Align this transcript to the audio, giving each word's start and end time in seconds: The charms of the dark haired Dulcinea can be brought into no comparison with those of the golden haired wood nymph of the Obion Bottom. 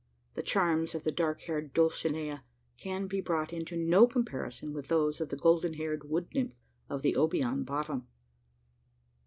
The 0.33 0.41
charms 0.41 0.95
of 0.95 1.03
the 1.03 1.11
dark 1.11 1.41
haired 1.41 1.75
Dulcinea 1.75 2.43
can 2.75 3.05
be 3.05 3.21
brought 3.21 3.53
into 3.53 3.77
no 3.77 4.07
comparison 4.07 4.73
with 4.73 4.87
those 4.87 5.21
of 5.21 5.29
the 5.29 5.37
golden 5.37 5.75
haired 5.75 6.09
wood 6.09 6.33
nymph 6.33 6.55
of 6.89 7.03
the 7.03 7.13
Obion 7.13 7.63
Bottom. 7.63 8.07